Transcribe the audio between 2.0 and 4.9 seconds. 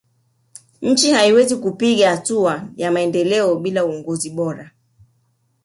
hatua ya maendeleo bila uongozi bora